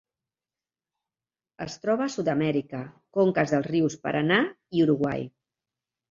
Es 1.65 1.75
troba 1.83 2.01
a 2.05 2.13
Sud-amèrica: 2.13 2.79
conques 3.17 3.53
dels 3.55 3.69
rius 3.73 3.97
Paranà 4.07 4.39
i 4.79 4.83
Uruguai. 4.87 5.27